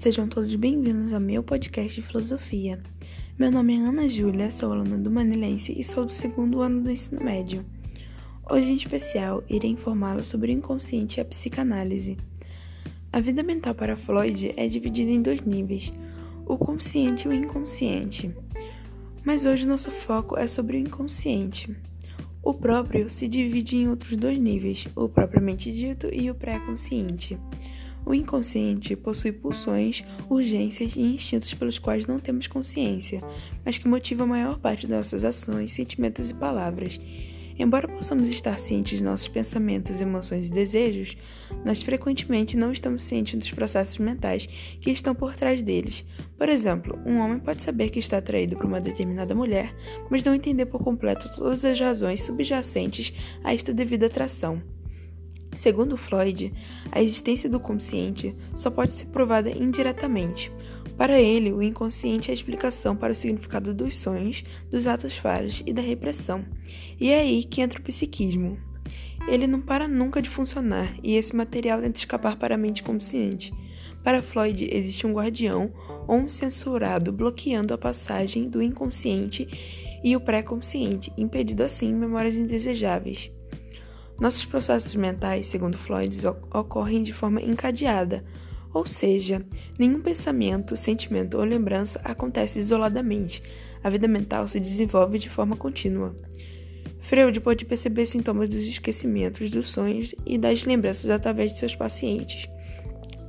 Sejam 0.00 0.26
todos 0.26 0.54
bem-vindos 0.54 1.12
ao 1.12 1.20
meu 1.20 1.42
podcast 1.42 2.00
de 2.00 2.06
filosofia. 2.06 2.82
Meu 3.38 3.50
nome 3.50 3.76
é 3.76 3.80
Ana 3.80 4.08
Júlia, 4.08 4.50
sou 4.50 4.72
aluna 4.72 4.96
do 4.96 5.10
Manilense 5.10 5.78
e 5.78 5.84
sou 5.84 6.06
do 6.06 6.10
segundo 6.10 6.62
ano 6.62 6.80
do 6.80 6.90
ensino 6.90 7.22
médio. 7.22 7.66
Hoje, 8.50 8.72
em 8.72 8.76
especial, 8.76 9.44
irei 9.46 9.72
informá-lo 9.72 10.24
sobre 10.24 10.52
o 10.52 10.56
inconsciente 10.56 11.18
e 11.18 11.20
a 11.20 11.24
psicanálise. 11.26 12.16
A 13.12 13.20
vida 13.20 13.42
mental 13.42 13.74
para 13.74 13.94
Freud 13.94 14.54
é 14.56 14.66
dividida 14.68 15.10
em 15.10 15.20
dois 15.20 15.42
níveis, 15.42 15.92
o 16.46 16.56
consciente 16.56 17.26
e 17.26 17.28
o 17.28 17.34
inconsciente. 17.34 18.34
Mas 19.22 19.44
hoje 19.44 19.68
nosso 19.68 19.90
foco 19.90 20.34
é 20.38 20.46
sobre 20.46 20.78
o 20.78 20.80
inconsciente. 20.80 21.76
O 22.42 22.54
próprio 22.54 23.10
se 23.10 23.28
divide 23.28 23.76
em 23.76 23.90
outros 23.90 24.16
dois 24.16 24.38
níveis, 24.38 24.88
o 24.96 25.10
propriamente 25.10 25.70
dito 25.70 26.08
e 26.10 26.30
o 26.30 26.34
pré-consciente. 26.34 27.38
O 28.10 28.14
inconsciente 28.14 28.96
possui 28.96 29.30
pulsões, 29.30 30.02
urgências 30.28 30.96
e 30.96 31.00
instintos 31.00 31.54
pelos 31.54 31.78
quais 31.78 32.08
não 32.08 32.18
temos 32.18 32.48
consciência, 32.48 33.22
mas 33.64 33.78
que 33.78 33.86
motivam 33.86 34.26
a 34.26 34.30
maior 34.30 34.58
parte 34.58 34.84
das 34.84 34.96
nossas 34.96 35.24
ações, 35.24 35.70
sentimentos 35.70 36.28
e 36.28 36.34
palavras. 36.34 37.00
Embora 37.56 37.86
possamos 37.86 38.28
estar 38.28 38.58
cientes 38.58 38.98
de 38.98 39.04
nossos 39.04 39.28
pensamentos, 39.28 40.00
emoções 40.00 40.48
e 40.48 40.50
desejos, 40.50 41.16
nós 41.64 41.82
frequentemente 41.82 42.56
não 42.56 42.72
estamos 42.72 43.04
cientes 43.04 43.36
dos 43.36 43.52
processos 43.52 43.98
mentais 43.98 44.46
que 44.80 44.90
estão 44.90 45.14
por 45.14 45.36
trás 45.36 45.62
deles. 45.62 46.04
Por 46.36 46.48
exemplo, 46.48 46.98
um 47.06 47.20
homem 47.20 47.38
pode 47.38 47.62
saber 47.62 47.90
que 47.90 48.00
está 48.00 48.18
atraído 48.18 48.56
por 48.56 48.66
uma 48.66 48.80
determinada 48.80 49.36
mulher, 49.36 49.72
mas 50.10 50.24
não 50.24 50.34
entender 50.34 50.66
por 50.66 50.82
completo 50.82 51.30
todas 51.32 51.64
as 51.64 51.78
razões 51.78 52.22
subjacentes 52.24 53.12
a 53.44 53.54
esta 53.54 53.72
devida 53.72 54.06
atração. 54.06 54.79
Segundo 55.56 55.96
Freud, 55.96 56.52
a 56.90 57.02
existência 57.02 57.48
do 57.48 57.60
consciente 57.60 58.34
só 58.54 58.70
pode 58.70 58.94
ser 58.94 59.06
provada 59.06 59.50
indiretamente. 59.50 60.50
Para 60.96 61.20
ele, 61.20 61.52
o 61.52 61.62
inconsciente 61.62 62.28
é 62.28 62.32
a 62.32 62.34
explicação 62.34 62.94
para 62.94 63.12
o 63.12 63.16
significado 63.16 63.72
dos 63.72 63.96
sonhos, 63.96 64.44
dos 64.70 64.86
atos 64.86 65.16
falhos 65.16 65.62
e 65.66 65.72
da 65.72 65.82
repressão. 65.82 66.44
E 67.00 67.10
é 67.10 67.20
aí 67.20 67.44
que 67.44 67.60
entra 67.60 67.80
o 67.80 67.82
psiquismo. 67.82 68.58
Ele 69.26 69.46
não 69.46 69.60
para 69.60 69.86
nunca 69.86 70.20
de 70.20 70.28
funcionar 70.28 70.94
e 71.02 71.14
esse 71.14 71.34
material 71.34 71.80
tenta 71.80 71.98
escapar 71.98 72.36
para 72.36 72.54
a 72.54 72.58
mente 72.58 72.82
consciente. 72.82 73.52
Para 74.02 74.22
Freud, 74.22 74.68
existe 74.70 75.06
um 75.06 75.12
guardião 75.12 75.72
ou 76.08 76.16
um 76.16 76.28
censurado 76.28 77.12
bloqueando 77.12 77.74
a 77.74 77.78
passagem 77.78 78.48
do 78.48 78.62
inconsciente 78.62 79.46
e 80.02 80.16
o 80.16 80.20
pré-consciente, 80.20 81.12
impedindo 81.18 81.62
assim 81.62 81.94
memórias 81.94 82.36
indesejáveis. 82.36 83.30
Nossos 84.20 84.44
processos 84.44 84.94
mentais, 84.94 85.46
segundo 85.46 85.78
Freud, 85.78 86.14
ocorrem 86.52 87.02
de 87.02 87.10
forma 87.10 87.40
encadeada, 87.40 88.22
ou 88.70 88.86
seja, 88.86 89.42
nenhum 89.78 90.02
pensamento, 90.02 90.76
sentimento 90.76 91.38
ou 91.38 91.44
lembrança 91.44 91.98
acontece 92.04 92.58
isoladamente. 92.58 93.42
A 93.82 93.88
vida 93.88 94.06
mental 94.06 94.46
se 94.46 94.60
desenvolve 94.60 95.18
de 95.18 95.30
forma 95.30 95.56
contínua. 95.56 96.14
Freud 97.00 97.40
pode 97.40 97.64
perceber 97.64 98.04
sintomas 98.04 98.50
dos 98.50 98.60
esquecimentos, 98.60 99.50
dos 99.50 99.68
sonhos 99.68 100.14
e 100.26 100.36
das 100.36 100.64
lembranças 100.64 101.08
através 101.08 101.54
de 101.54 101.58
seus 101.58 101.74
pacientes. 101.74 102.46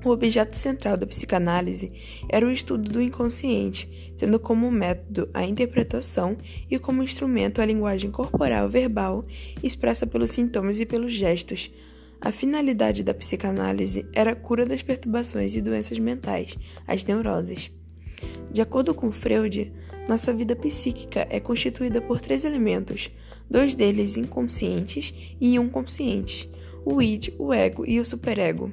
O 0.04 0.10
objeto 0.10 0.56
central 0.58 0.98
da 0.98 1.06
psicanálise 1.06 1.92
era 2.28 2.46
o 2.46 2.52
estudo 2.52 2.90
do 2.90 3.02
inconsciente, 3.02 4.14
tendo 4.18 4.40
como 4.40 4.72
método 4.72 5.30
a 5.32 5.46
interpretação 5.46 6.38
e 6.70 6.80
como 6.80 7.04
instrumento 7.04 7.62
a 7.62 7.66
linguagem 7.66 8.10
corporal 8.10 8.68
verbal 8.68 9.24
expressa 9.62 10.08
pelos 10.08 10.32
sintomas 10.32 10.80
e 10.80 10.88
pelos 10.88 11.12
gestos. 11.12 11.72
A 12.20 12.32
finalidade 12.32 13.04
da 13.04 13.14
psicanálise 13.14 14.06
era 14.14 14.32
a 14.32 14.36
cura 14.36 14.66
das 14.66 14.82
perturbações 14.82 15.56
e 15.56 15.62
doenças 15.62 16.00
mentais, 16.00 16.58
as 16.88 17.06
neuroses. 17.06 17.70
De 18.52 18.62
acordo 18.62 18.96
com 18.96 19.12
Freud, 19.12 19.72
nossa 20.08 20.34
vida 20.34 20.56
psíquica 20.56 21.28
é 21.30 21.40
constituída 21.40 22.02
por 22.02 22.20
três 22.20 22.44
elementos, 22.44 23.12
dois 23.50 23.76
deles 23.76 24.18
inconscientes 24.18 25.14
e 25.40 25.60
um 25.60 25.70
consciente: 25.70 26.50
o 26.84 27.02
id, 27.02 27.30
o 27.38 27.54
ego 27.54 27.86
e 27.86 28.00
o 28.00 28.06
superego. 28.06 28.72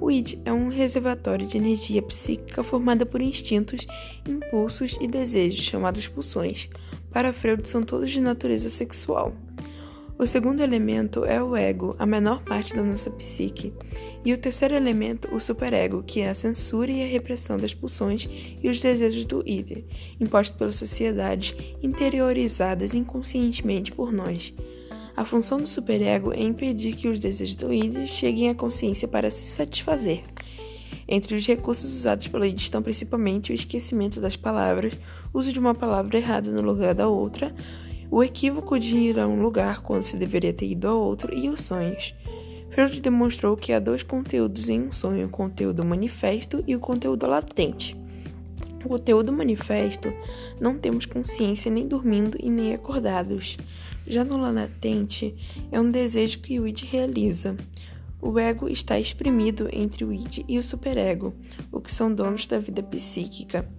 O 0.00 0.10
id 0.10 0.38
é 0.46 0.52
um 0.52 0.68
reservatório 0.68 1.46
de 1.46 1.58
energia 1.58 2.00
psíquica 2.00 2.62
formada 2.62 3.04
por 3.04 3.20
instintos, 3.20 3.86
impulsos 4.26 4.96
e 4.98 5.06
desejos, 5.06 5.62
chamados 5.62 6.08
pulsões. 6.08 6.70
Para 7.12 7.34
Freud, 7.34 7.68
são 7.68 7.82
todos 7.82 8.10
de 8.10 8.20
natureza 8.20 8.70
sexual. 8.70 9.34
O 10.18 10.26
segundo 10.26 10.62
elemento 10.62 11.24
é 11.24 11.42
o 11.42 11.54
ego, 11.54 11.96
a 11.98 12.06
menor 12.06 12.42
parte 12.42 12.74
da 12.74 12.82
nossa 12.82 13.10
psique. 13.10 13.74
E 14.24 14.32
o 14.32 14.38
terceiro 14.38 14.74
elemento, 14.74 15.34
o 15.34 15.40
superego, 15.40 16.02
que 16.02 16.20
é 16.20 16.30
a 16.30 16.34
censura 16.34 16.90
e 16.90 17.02
a 17.02 17.06
repressão 17.06 17.58
das 17.58 17.74
pulsões 17.74 18.28
e 18.62 18.68
os 18.68 18.80
desejos 18.80 19.24
do 19.26 19.42
id, 19.46 19.84
impostos 20.18 20.56
pelas 20.56 20.76
sociedades, 20.76 21.54
interiorizadas 21.82 22.94
inconscientemente 22.94 23.92
por 23.92 24.12
nós. 24.12 24.54
A 25.16 25.24
função 25.24 25.58
do 25.58 25.66
superego 25.66 26.32
é 26.32 26.42
impedir 26.42 26.94
que 26.94 27.08
os 27.08 27.18
desejos 27.18 27.56
do 27.56 27.72
id 27.72 28.06
cheguem 28.06 28.48
à 28.48 28.54
consciência 28.54 29.06
para 29.06 29.30
se 29.30 29.48
satisfazer. 29.48 30.24
Entre 31.08 31.34
os 31.34 31.46
recursos 31.46 31.92
usados 31.92 32.28
pelo 32.28 32.44
id 32.44 32.58
estão 32.58 32.82
principalmente 32.82 33.50
o 33.50 33.54
esquecimento 33.54 34.20
das 34.20 34.36
palavras, 34.36 34.94
uso 35.34 35.52
de 35.52 35.58
uma 35.58 35.74
palavra 35.74 36.18
errada 36.18 36.50
no 36.50 36.60
lugar 36.60 36.94
da 36.94 37.08
outra, 37.08 37.54
o 38.10 38.22
equívoco 38.22 38.78
de 38.78 38.96
ir 38.96 39.18
a 39.18 39.26
um 39.26 39.42
lugar 39.42 39.82
quando 39.82 40.02
se 40.02 40.16
deveria 40.16 40.52
ter 40.52 40.66
ido 40.66 40.88
a 40.88 40.94
outro 40.94 41.34
e 41.34 41.48
os 41.48 41.62
sonhos. 41.62 42.14
Freud 42.70 43.00
demonstrou 43.00 43.56
que 43.56 43.72
há 43.72 43.80
dois 43.80 44.02
conteúdos 44.02 44.68
em 44.68 44.80
um 44.80 44.92
sonho: 44.92 45.26
o 45.26 45.30
conteúdo 45.30 45.84
manifesto 45.84 46.62
e 46.66 46.74
o 46.74 46.80
conteúdo 46.80 47.26
latente. 47.26 47.96
O 48.84 48.88
conteúdo 48.88 49.32
manifesto 49.32 50.12
não 50.60 50.78
temos 50.78 51.04
consciência 51.04 51.70
nem 51.70 51.86
dormindo 51.86 52.38
e 52.40 52.48
nem 52.48 52.72
acordados. 52.72 53.58
Já 54.10 54.24
no 54.24 54.38
latente, 54.38 55.36
é 55.70 55.80
um 55.80 55.88
desejo 55.88 56.40
que 56.40 56.58
o 56.58 56.66
id 56.66 56.82
realiza. 56.82 57.56
O 58.20 58.40
ego 58.40 58.68
está 58.68 58.98
exprimido 58.98 59.68
entre 59.72 60.04
o 60.04 60.12
id 60.12 60.38
e 60.48 60.58
o 60.58 60.64
superego, 60.64 61.32
o 61.70 61.80
que 61.80 61.92
são 61.92 62.12
donos 62.12 62.44
da 62.44 62.58
vida 62.58 62.82
psíquica. 62.82 63.70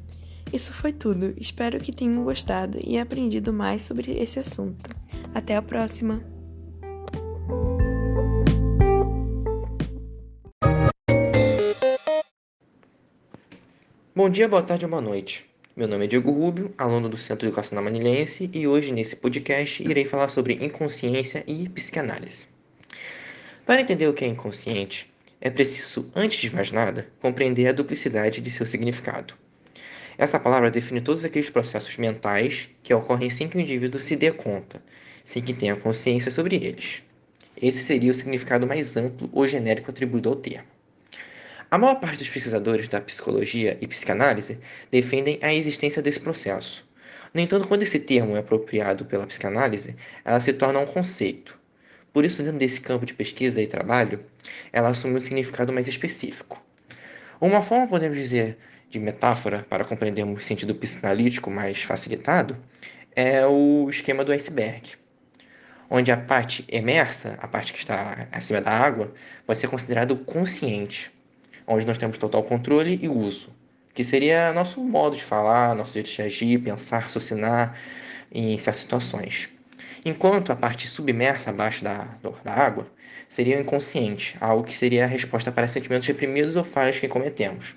Isso 0.53 0.72
foi 0.72 0.94
tudo. 0.94 1.34
Espero 1.36 1.81
que 1.81 1.92
tenham 1.92 2.24
gostado 2.24 2.80
e 2.81 2.97
aprendido 2.97 3.52
mais 3.52 3.81
sobre 3.81 4.14
esse 4.14 4.40
assunto. 4.40 4.90
Até 5.36 5.58
a 5.58 5.62
próxima! 5.62 6.24
Bom 14.16 14.30
dia, 14.30 14.48
boa 14.48 14.63
tarde 14.63 14.86
ou 14.86 14.92
boa 14.92 15.02
noite. 15.02 15.50
Meu 15.73 15.87
nome 15.87 16.03
é 16.03 16.07
Diego 16.07 16.31
Rubio, 16.31 16.73
aluno 16.77 17.07
do 17.07 17.15
Centro 17.15 17.47
Educacional 17.47 17.85
Manilense, 17.85 18.49
e 18.51 18.67
hoje 18.67 18.91
nesse 18.91 19.15
podcast 19.15 19.81
irei 19.81 20.03
falar 20.03 20.27
sobre 20.27 20.55
inconsciência 20.55 21.45
e 21.47 21.69
psicanálise. 21.69 22.45
Para 23.65 23.79
entender 23.79 24.05
o 24.09 24.13
que 24.13 24.25
é 24.25 24.27
inconsciente, 24.27 25.09
é 25.39 25.49
preciso, 25.49 26.11
antes 26.13 26.41
de 26.41 26.53
mais 26.53 26.73
nada, 26.73 27.07
compreender 27.21 27.69
a 27.69 27.71
duplicidade 27.71 28.41
de 28.41 28.51
seu 28.51 28.65
significado. 28.65 29.33
Essa 30.17 30.37
palavra 30.37 30.69
define 30.69 30.99
todos 30.99 31.23
aqueles 31.23 31.49
processos 31.49 31.95
mentais 31.95 32.69
que 32.83 32.93
ocorrem 32.93 33.29
sem 33.29 33.47
que 33.47 33.55
o 33.55 33.61
indivíduo 33.61 34.01
se 34.01 34.17
dê 34.17 34.29
conta, 34.29 34.83
sem 35.23 35.41
que 35.41 35.53
tenha 35.53 35.77
consciência 35.77 36.31
sobre 36.31 36.57
eles. 36.57 37.01
Esse 37.55 37.81
seria 37.81 38.11
o 38.11 38.13
significado 38.13 38.67
mais 38.67 38.97
amplo 38.97 39.29
ou 39.31 39.47
genérico 39.47 39.89
atribuído 39.89 40.27
ao 40.27 40.35
termo. 40.35 40.67
A 41.73 41.77
maior 41.77 41.95
parte 42.01 42.17
dos 42.17 42.29
pesquisadores 42.29 42.89
da 42.89 42.99
psicologia 42.99 43.77
e 43.79 43.87
psicanálise 43.87 44.59
defendem 44.91 45.39
a 45.41 45.53
existência 45.53 46.01
desse 46.01 46.19
processo. 46.19 46.85
No 47.33 47.39
entanto, 47.39 47.65
quando 47.65 47.83
esse 47.83 47.97
termo 47.97 48.35
é 48.35 48.39
apropriado 48.39 49.06
pela 49.06 49.25
psicanálise, 49.25 49.95
ela 50.25 50.41
se 50.41 50.51
torna 50.51 50.79
um 50.79 50.85
conceito. 50.85 51.57
Por 52.12 52.25
isso, 52.25 52.44
dentro 52.44 52.59
desse 52.59 52.81
campo 52.81 53.06
de 53.06 53.13
pesquisa 53.13 53.62
e 53.62 53.68
trabalho, 53.68 54.19
ela 54.73 54.89
assume 54.89 55.15
um 55.15 55.21
significado 55.21 55.71
mais 55.71 55.88
específico. 55.88 56.62
Uma 57.39 57.62
forma, 57.62 57.88
podemos 57.88 58.17
dizer, 58.17 58.57
de 58.89 59.00
metáfora 59.00 59.65
para 59.69 59.85
compreendermos 59.85 60.41
o 60.41 60.45
sentido 60.45 60.75
psicanalítico 60.75 61.50
mais 61.50 61.81
facilitado 61.81 62.57
é 63.15 63.47
o 63.47 63.89
esquema 63.89 64.25
do 64.25 64.33
iceberg, 64.33 64.95
onde 65.89 66.12
a 66.12 66.17
parte 66.17 66.65
emersa, 66.67 67.39
a 67.41 67.47
parte 67.47 67.71
que 67.71 67.79
está 67.79 68.27
acima 68.29 68.59
da 68.59 68.71
água, 68.71 69.13
pode 69.47 69.57
ser 69.57 69.69
considerado 69.69 70.17
consciente 70.17 71.09
onde 71.71 71.85
nós 71.85 71.97
temos 71.97 72.18
total 72.18 72.44
controle 72.44 73.00
e 73.01 73.07
uso, 73.07 73.50
que 73.94 74.03
seria 74.03 74.53
nosso 74.53 74.81
modo 74.81 75.15
de 75.15 75.23
falar, 75.23 75.75
nosso 75.75 75.94
jeito 75.94 76.09
de 76.09 76.21
agir, 76.21 76.59
pensar, 76.59 77.00
raciocinar 77.00 77.77
em 78.31 78.57
certas 78.57 78.81
situações. 78.81 79.50
Enquanto 80.03 80.51
a 80.51 80.56
parte 80.56 80.88
submersa 80.88 81.50
abaixo 81.50 81.83
da, 81.83 82.07
da 82.44 82.53
água 82.53 82.88
seria 83.29 83.57
o 83.57 83.62
inconsciente, 83.62 84.35
algo 84.41 84.63
que 84.63 84.73
seria 84.73 85.03
a 85.03 85.07
resposta 85.07 85.51
para 85.51 85.68
sentimentos 85.68 86.07
reprimidos 86.07 86.56
ou 86.56 86.63
falhas 86.63 87.00
que 87.00 87.07
cometemos, 87.07 87.75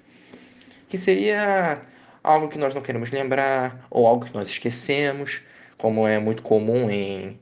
que 0.88 0.98
seria 0.98 1.80
algo 2.22 2.48
que 2.48 2.58
nós 2.58 2.74
não 2.74 2.82
queremos 2.82 3.10
lembrar 3.10 3.86
ou 3.90 4.06
algo 4.06 4.24
que 4.24 4.34
nós 4.34 4.48
esquecemos, 4.48 5.42
como 5.76 6.08
é 6.08 6.18
muito 6.18 6.42
comum 6.42 6.90
em 6.90 7.38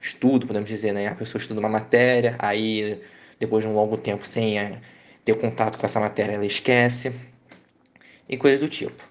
estudo, 0.00 0.46
podemos 0.46 0.68
dizer, 0.68 0.92
né? 0.92 1.06
A 1.06 1.14
pessoa 1.14 1.40
estuda 1.40 1.60
uma 1.60 1.68
matéria, 1.68 2.36
aí 2.38 3.00
depois 3.38 3.64
de 3.64 3.70
um 3.70 3.74
longo 3.74 3.96
tempo 3.96 4.26
sem 4.26 4.58
ter 5.30 5.40
contato 5.40 5.78
com 5.78 5.86
essa 5.86 6.00
matéria, 6.00 6.34
ela 6.34 6.46
esquece. 6.46 7.12
e 8.28 8.36
coisas 8.36 8.60
do 8.60 8.68
tipo. 8.68 9.08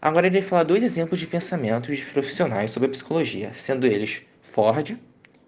Agora 0.00 0.26
irei 0.26 0.42
falar 0.42 0.64
dois 0.64 0.82
exemplos 0.82 1.18
de 1.18 1.26
pensamentos 1.26 1.96
de 1.96 2.04
profissionais 2.04 2.70
sobre 2.70 2.88
a 2.88 2.90
psicologia, 2.90 3.54
sendo 3.54 3.86
eles 3.86 4.20
Ford 4.42 4.98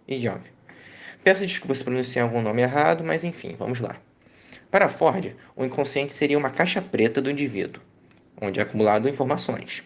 e 0.08 0.18
Jung. 0.18 0.40
Peço 1.22 1.46
desculpa 1.46 1.74
se 1.74 1.84
pronunciar 1.84 2.24
algum 2.24 2.40
nome 2.40 2.62
errado, 2.62 3.04
mas 3.04 3.22
enfim, 3.22 3.54
vamos 3.58 3.80
lá. 3.80 3.96
Para 4.70 4.88
Ford, 4.88 5.34
o 5.54 5.64
inconsciente 5.64 6.12
seria 6.12 6.38
uma 6.38 6.48
caixa 6.48 6.80
preta 6.80 7.20
do 7.20 7.30
indivíduo, 7.30 7.82
onde 8.40 8.60
é 8.60 8.62
acumulado 8.62 9.08
informações. 9.08 9.82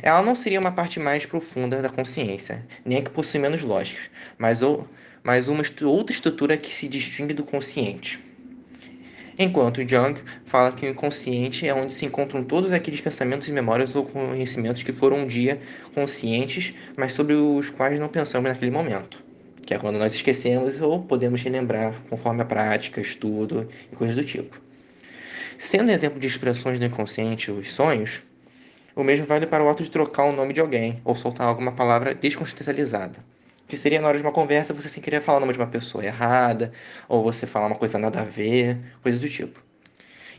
Ela 0.00 0.22
não 0.22 0.34
seria 0.34 0.60
uma 0.60 0.72
parte 0.72 0.98
mais 0.98 1.26
profunda 1.26 1.82
da 1.82 1.90
consciência, 1.90 2.66
nem 2.86 2.98
a 2.98 3.02
que 3.02 3.10
possui 3.10 3.38
menos 3.38 3.60
lógicas, 3.62 4.10
mas, 4.38 4.62
ou, 4.62 4.88
mas 5.22 5.46
uma 5.46 5.62
outra 5.82 6.14
estrutura 6.14 6.56
que 6.56 6.72
se 6.72 6.88
distingue 6.88 7.34
do 7.34 7.44
consciente. 7.44 8.29
Enquanto 9.42 9.80
Jung 9.88 10.20
fala 10.44 10.70
que 10.70 10.84
o 10.84 10.90
inconsciente 10.90 11.66
é 11.66 11.72
onde 11.72 11.94
se 11.94 12.04
encontram 12.04 12.44
todos 12.44 12.72
aqueles 12.72 13.00
pensamentos 13.00 13.48
e 13.48 13.52
memórias 13.54 13.96
ou 13.96 14.04
conhecimentos 14.04 14.82
que 14.82 14.92
foram 14.92 15.20
um 15.20 15.26
dia 15.26 15.58
conscientes, 15.94 16.74
mas 16.94 17.14
sobre 17.14 17.32
os 17.32 17.70
quais 17.70 17.98
não 17.98 18.06
pensamos 18.06 18.50
naquele 18.50 18.70
momento, 18.70 19.24
que 19.62 19.72
é 19.72 19.78
quando 19.78 19.98
nós 19.98 20.12
esquecemos 20.12 20.78
ou 20.82 21.02
podemos 21.02 21.42
relembrar 21.42 22.02
conforme 22.10 22.42
a 22.42 22.44
prática, 22.44 23.00
estudo 23.00 23.66
e 23.90 23.96
coisas 23.96 24.14
do 24.14 24.24
tipo. 24.24 24.60
Sendo 25.56 25.90
exemplo 25.90 26.20
de 26.20 26.26
expressões 26.26 26.78
do 26.78 26.84
inconsciente 26.84 27.50
os 27.50 27.72
sonhos, 27.72 28.20
o 28.94 29.02
mesmo 29.02 29.24
vale 29.24 29.46
para 29.46 29.64
o 29.64 29.70
ato 29.70 29.82
de 29.82 29.90
trocar 29.90 30.24
o 30.24 30.32
nome 30.32 30.52
de 30.52 30.60
alguém 30.60 31.00
ou 31.02 31.16
soltar 31.16 31.48
alguma 31.48 31.72
palavra 31.72 32.14
descontextualizada 32.14 33.24
que 33.70 33.76
seria 33.76 34.00
na 34.00 34.08
hora 34.08 34.18
de 34.18 34.22
uma 34.24 34.32
conversa 34.32 34.74
você 34.74 34.88
sem 34.88 35.00
querer 35.00 35.22
falar 35.22 35.38
o 35.38 35.40
nome 35.40 35.52
de 35.52 35.58
uma 35.60 35.68
pessoa 35.68 36.04
errada, 36.04 36.72
ou 37.08 37.22
você 37.22 37.46
falar 37.46 37.68
uma 37.68 37.76
coisa 37.76 37.98
nada 37.98 38.20
a 38.20 38.24
ver, 38.24 38.76
coisas 39.00 39.20
do 39.20 39.28
tipo. 39.28 39.62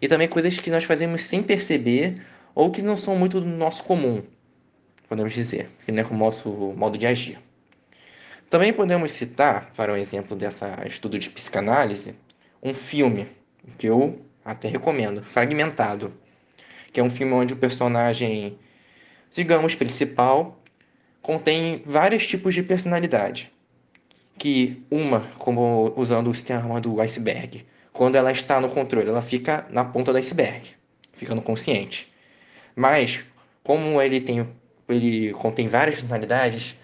E 0.01 0.07
também 0.07 0.27
coisas 0.27 0.59
que 0.59 0.69
nós 0.69 0.83
fazemos 0.83 1.23
sem 1.23 1.41
perceber, 1.41 2.21
ou 2.53 2.69
que 2.69 2.81
não 2.81 2.97
são 2.97 3.15
muito 3.15 3.39
do 3.39 3.47
nosso 3.47 3.85
comum, 3.85 4.21
podemos 5.07 5.31
dizer, 5.31 5.69
que 5.85 5.93
não 5.93 6.03
é 6.03 6.05
o 6.05 6.13
nosso 6.13 6.49
modo 6.75 6.97
de 6.97 7.07
agir. 7.07 7.39
Também 8.49 8.73
podemos 8.73 9.13
citar, 9.13 9.71
para 9.77 9.93
um 9.93 9.95
exemplo 9.95 10.35
dessa 10.35 10.85
estudo 10.85 11.17
de 11.17 11.29
psicanálise, 11.29 12.13
um 12.61 12.73
filme 12.73 13.29
que 13.77 13.87
eu 13.87 14.19
até 14.43 14.67
recomendo, 14.67 15.23
Fragmentado, 15.23 16.13
que 16.91 16.99
é 16.99 17.03
um 17.03 17.09
filme 17.09 17.31
onde 17.31 17.53
o 17.53 17.57
personagem, 17.57 18.59
digamos, 19.31 19.73
principal 19.73 20.60
contém 21.21 21.81
vários 21.85 22.25
tipos 22.27 22.53
de 22.53 22.63
personalidade. 22.63 23.51
Que 24.37 24.83
uma, 24.89 25.21
como 25.37 25.93
usando 25.95 26.29
o 26.29 26.33
sistema 26.33 26.81
do 26.81 26.99
iceberg, 26.99 27.65
quando 27.93 28.15
ela 28.15 28.31
está 28.31 28.59
no 28.59 28.69
controle, 28.69 29.09
ela 29.09 29.21
fica 29.21 29.65
na 29.69 29.83
ponta 29.83 30.11
do 30.11 30.17
iceberg, 30.17 30.71
ficando 31.13 31.41
consciente. 31.41 32.11
Mas, 32.75 33.23
como 33.63 34.01
ele 34.01 34.21
tem 34.21 34.47
ele 34.89 35.31
contém 35.33 35.67
várias 35.67 35.95
personalidades, 35.95 36.75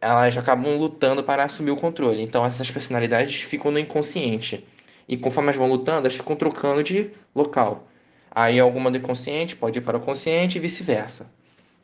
elas 0.00 0.36
acabam 0.36 0.76
lutando 0.76 1.22
para 1.22 1.44
assumir 1.44 1.70
o 1.70 1.76
controle. 1.76 2.22
Então 2.22 2.44
essas 2.44 2.70
personalidades 2.70 3.40
ficam 3.42 3.70
no 3.70 3.78
inconsciente. 3.78 4.66
E 5.08 5.16
conforme 5.16 5.48
elas 5.48 5.56
vão 5.56 5.68
lutando, 5.68 6.00
elas 6.00 6.14
ficam 6.14 6.34
trocando 6.36 6.82
de 6.82 7.10
local. 7.34 7.88
Aí 8.30 8.58
alguma 8.58 8.90
do 8.90 8.98
inconsciente 8.98 9.56
pode 9.56 9.78
ir 9.78 9.82
para 9.82 9.96
o 9.96 10.00
consciente 10.00 10.58
e 10.58 10.60
vice-versa. 10.60 11.30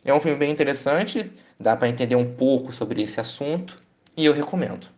É 0.05 0.13
um 0.13 0.19
filme 0.19 0.37
bem 0.37 0.51
interessante, 0.51 1.33
dá 1.61 1.77
para 1.77 1.89
entender 1.89 2.17
um 2.17 2.35
pouco 2.35 2.73
sobre 2.73 3.01
esse 3.03 3.21
assunto 3.21 3.81
e 4.17 4.25
eu 4.25 4.33
recomendo. 4.33 4.89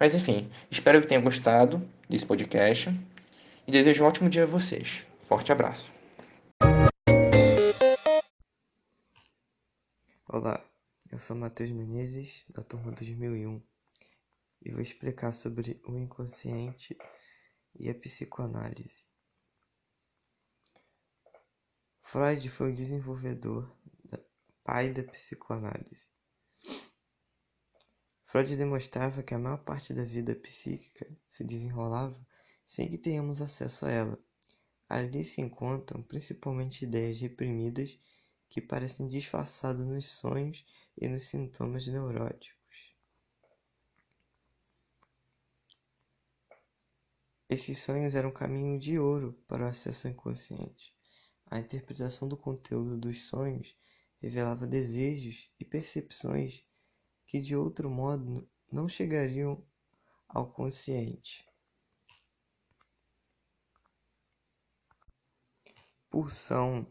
Mas 0.00 0.16
enfim, 0.16 0.50
espero 0.68 1.00
que 1.00 1.06
tenham 1.06 1.22
gostado 1.22 1.80
desse 2.08 2.26
podcast 2.26 2.90
e 3.68 3.70
desejo 3.70 4.02
um 4.02 4.08
ótimo 4.08 4.28
dia 4.28 4.42
a 4.42 4.46
vocês. 4.46 5.06
Forte 5.20 5.52
abraço. 5.52 5.92
Olá, 10.28 10.60
eu 11.12 11.18
sou 11.20 11.36
Matheus 11.36 11.70
Menezes, 11.70 12.44
da 12.48 12.64
turma 12.64 12.90
2001, 12.90 13.62
e 14.62 14.72
vou 14.72 14.80
explicar 14.80 15.30
sobre 15.30 15.80
o 15.86 15.96
inconsciente 15.96 16.98
e 17.78 17.88
a 17.88 17.94
psicoanálise. 17.94 19.04
Freud 22.02 22.50
foi 22.50 22.72
o 22.72 22.74
desenvolvedor 22.74 23.72
pai 24.70 24.92
da 24.92 25.02
psicoanálise. 25.02 26.06
Freud 28.22 28.56
demonstrava 28.56 29.20
que 29.20 29.34
a 29.34 29.38
maior 29.38 29.58
parte 29.64 29.92
da 29.92 30.04
vida 30.04 30.32
psíquica 30.36 31.10
se 31.28 31.42
desenrolava 31.42 32.16
sem 32.64 32.88
que 32.88 32.96
tenhamos 32.96 33.42
acesso 33.42 33.84
a 33.84 33.90
ela. 33.90 34.18
Ali 34.88 35.24
se 35.24 35.40
encontram 35.40 36.00
principalmente 36.04 36.84
ideias 36.84 37.18
reprimidas 37.18 37.98
que 38.48 38.60
parecem 38.60 39.08
disfarçadas 39.08 39.84
nos 39.88 40.06
sonhos 40.06 40.64
e 40.96 41.08
nos 41.08 41.24
sintomas 41.24 41.84
neuróticos. 41.88 42.94
Esses 47.48 47.76
sonhos 47.78 48.14
eram 48.14 48.28
um 48.28 48.32
caminho 48.32 48.78
de 48.78 49.00
ouro 49.00 49.32
para 49.48 49.64
o 49.64 49.66
acesso 49.66 50.06
ao 50.06 50.12
inconsciente. 50.12 50.94
A 51.46 51.58
interpretação 51.58 52.28
do 52.28 52.36
conteúdo 52.36 52.96
dos 52.96 53.26
sonhos 53.26 53.76
revelava 54.20 54.66
desejos 54.66 55.50
e 55.58 55.64
percepções 55.64 56.64
que 57.26 57.40
de 57.40 57.56
outro 57.56 57.90
modo 57.90 58.48
não 58.70 58.88
chegariam 58.88 59.64
ao 60.28 60.52
consciente. 60.52 61.44
Pulsão 66.10 66.86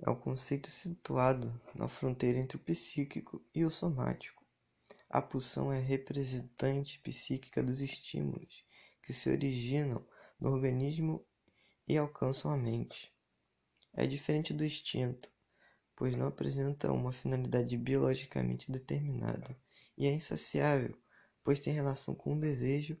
é 0.00 0.10
o 0.10 0.16
conceito 0.16 0.70
situado 0.70 1.60
na 1.74 1.86
fronteira 1.86 2.38
entre 2.38 2.56
o 2.56 2.60
psíquico 2.60 3.44
e 3.54 3.64
o 3.64 3.70
somático. 3.70 4.44
A 5.10 5.22
pulsão 5.22 5.72
é 5.72 5.78
a 5.78 5.82
representante 5.82 6.98
psíquica 6.98 7.62
dos 7.62 7.80
estímulos 7.80 8.64
que 9.02 9.12
se 9.12 9.30
originam 9.30 10.06
no 10.40 10.50
organismo 10.50 11.26
e 11.86 11.96
alcançam 11.96 12.50
a 12.50 12.56
mente. 12.56 13.12
É 13.94 14.06
diferente 14.06 14.52
do 14.52 14.64
instinto, 14.64 15.30
pois 15.98 16.14
não 16.14 16.28
apresenta 16.28 16.92
uma 16.92 17.10
finalidade 17.10 17.76
biologicamente 17.76 18.70
determinada, 18.70 19.58
e 19.96 20.06
é 20.06 20.12
insaciável, 20.12 20.96
pois 21.42 21.58
tem 21.58 21.72
relação 21.72 22.14
com 22.14 22.34
um 22.34 22.38
desejo 22.38 22.96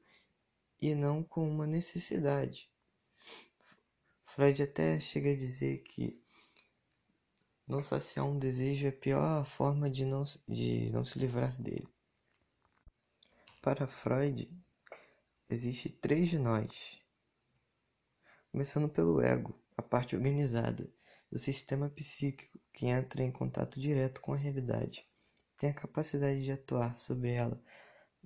e 0.82 0.96
não 0.96 1.22
com 1.22 1.48
uma 1.48 1.64
necessidade. 1.64 2.68
Freud 4.24 4.60
até 4.64 4.98
chega 4.98 5.30
a 5.30 5.36
dizer 5.36 5.84
que 5.84 6.20
não 7.68 7.80
saciar 7.80 8.26
um 8.26 8.36
desejo 8.36 8.86
é 8.86 8.88
a 8.88 8.92
pior 8.92 9.46
forma 9.46 9.88
de 9.88 10.04
não, 10.04 10.24
de 10.48 10.90
não 10.90 11.04
se 11.04 11.20
livrar 11.20 11.56
dele. 11.62 11.86
Para 13.62 13.86
Freud, 13.86 14.50
existe 15.48 15.88
três 15.88 16.32
nós, 16.32 17.00
começando 18.50 18.88
pelo 18.88 19.20
ego, 19.20 19.56
a 19.76 19.82
parte 19.82 20.16
organizada, 20.16 20.92
do 21.30 21.38
sistema 21.38 21.90
psíquico 21.90 22.58
que 22.72 22.86
entra 22.86 23.22
em 23.22 23.30
contato 23.30 23.78
direto 23.78 24.20
com 24.20 24.32
a 24.32 24.36
realidade. 24.36 25.06
Tem 25.58 25.70
a 25.70 25.74
capacidade 25.74 26.42
de 26.42 26.52
atuar 26.52 26.96
sobre 26.98 27.32
ela 27.32 27.62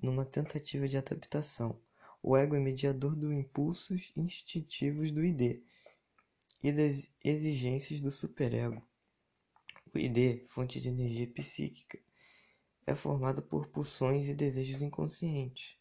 numa 0.01 0.25
tentativa 0.25 0.89
de 0.89 0.97
adaptação. 0.97 1.81
O 2.23 2.37
ego 2.37 2.55
é 2.55 2.61
mediador 2.61 3.17
dos 3.17 3.33
impulsos 3.33 4.13
instintivos 4.17 5.11
do 5.11 5.25
ID 5.25 5.63
e 6.63 6.73
das 6.73 7.09
exigências 7.25 8.01
do 8.01 8.11
superego. 8.11 8.81
O 9.93 9.99
ID, 9.99 10.47
fonte 10.47 10.81
de 10.81 10.89
energia 10.89 11.27
psíquica, 11.27 11.99
é 12.87 12.95
formado 12.95 13.43
por 13.43 13.67
pulsões 13.69 14.29
e 14.29 14.35
desejos 14.35 14.81
inconscientes. 14.81 15.77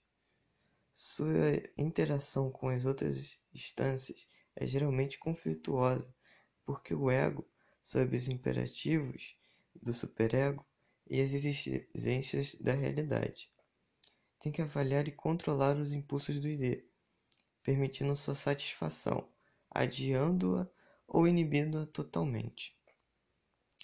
Sua 0.93 1.29
interação 1.77 2.51
com 2.51 2.67
as 2.67 2.83
outras 2.83 3.39
instâncias 3.53 4.27
é 4.55 4.65
geralmente 4.65 5.19
conflituosa 5.19 6.13
porque 6.71 6.93
o 6.93 7.11
ego, 7.11 7.45
sob 7.81 8.15
os 8.15 8.29
imperativos 8.29 9.35
do 9.75 9.91
superego 9.91 10.65
e 11.05 11.19
as 11.19 11.33
exigências 11.33 12.55
da 12.61 12.71
realidade, 12.71 13.51
tem 14.39 14.53
que 14.53 14.61
avaliar 14.61 15.05
e 15.05 15.11
controlar 15.11 15.75
os 15.75 15.91
impulsos 15.91 16.39
do 16.39 16.47
id, 16.47 16.81
permitindo 17.61 18.15
sua 18.15 18.35
satisfação, 18.35 19.29
adiando-a 19.69 20.65
ou 21.05 21.27
inibindo-a 21.27 21.85
totalmente. 21.87 22.73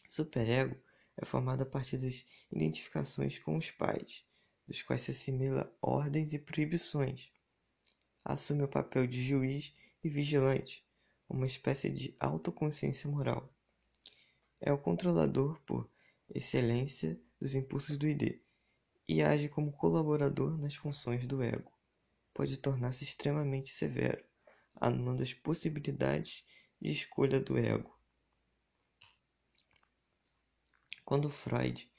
Superego 0.07 0.81
é 1.17 1.25
formado 1.25 1.63
a 1.63 1.65
partir 1.65 1.97
das 1.97 2.25
identificações 2.49 3.37
com 3.37 3.57
os 3.57 3.69
pais, 3.69 4.23
dos 4.65 4.81
quais 4.81 5.01
se 5.01 5.11
assimila 5.11 5.75
ordens 5.81 6.31
e 6.31 6.39
proibições. 6.39 7.29
Assume 8.23 8.63
o 8.63 8.69
papel 8.69 9.05
de 9.05 9.21
juiz 9.21 9.75
e 10.01 10.07
vigilante, 10.07 10.86
uma 11.29 11.45
espécie 11.45 11.89
de 11.89 12.15
autoconsciência 12.19 13.09
moral. 13.09 13.53
É 14.59 14.71
o 14.71 14.77
controlador 14.77 15.61
por 15.61 15.89
excelência 16.29 17.19
dos 17.39 17.55
impulsos 17.55 17.97
do 17.97 18.07
ID 18.07 18.41
e 19.07 19.21
age 19.21 19.47
como 19.47 19.71
colaborador 19.71 20.57
nas 20.57 20.75
funções 20.75 21.25
do 21.25 21.41
ego. 21.41 21.71
Pode 22.33 22.57
tornar-se 22.57 23.03
extremamente 23.03 23.73
severo, 23.73 24.23
anulando 24.75 25.23
as 25.23 25.33
possibilidades 25.33 26.43
de 26.81 26.91
escolha 26.91 27.39
do 27.39 27.57
ego. 27.57 27.95
Quando 31.05 31.29
Freud 31.29 31.89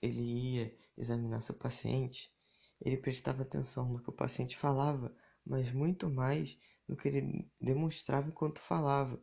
ele 0.00 0.22
ia 0.22 0.76
examinar 0.96 1.40
seu 1.40 1.54
paciente, 1.54 2.32
ele 2.80 2.96
prestava 2.96 3.42
atenção 3.42 3.88
no 3.88 4.02
que 4.02 4.10
o 4.10 4.12
paciente 4.12 4.56
falava, 4.56 5.14
mas 5.44 5.70
muito 5.72 6.08
mais 6.08 6.58
no 6.88 6.96
que 6.96 7.08
ele 7.08 7.50
demonstrava 7.60 8.28
enquanto 8.28 8.60
falava, 8.60 9.22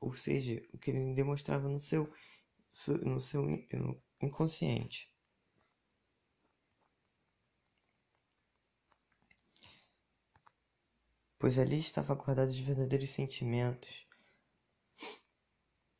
ou 0.00 0.12
seja, 0.12 0.62
o 0.72 0.78
que 0.78 0.90
ele 0.90 1.14
demonstrava 1.14 1.68
no 1.68 1.78
seu, 1.78 2.12
no 3.02 3.20
seu 3.20 3.44
inconsciente. 4.20 5.12
Pois 11.38 11.58
ali 11.58 11.78
estava 11.78 12.14
guardado 12.14 12.48
os 12.48 12.58
verdadeiros 12.58 13.10
sentimentos. 13.10 14.06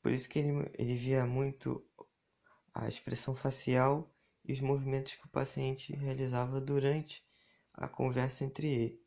Por 0.03 0.13
isso 0.13 0.29
que 0.29 0.39
ele, 0.39 0.53
ele 0.79 0.95
via 0.97 1.27
muito 1.27 1.87
a 2.75 2.89
expressão 2.89 3.35
facial 3.35 4.11
e 4.45 4.53
os 4.53 4.61
movimentos 4.61 5.15
que 5.15 5.27
o 5.27 5.31
paciente 5.31 5.95
realizava 5.95 6.61
durante 6.61 7.25
a 7.73 7.89
conversa 7.89 8.45
entre, 8.45 8.67
ele, 8.69 9.03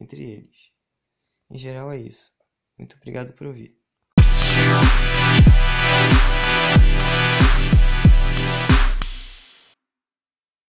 entre 0.00 0.22
eles. 0.22 0.72
Em 1.50 1.58
geral 1.58 1.90
é 1.92 1.98
isso. 1.98 2.32
Muito 2.78 2.96
obrigado 2.96 3.32
por 3.34 3.46
ouvir. 3.46 3.79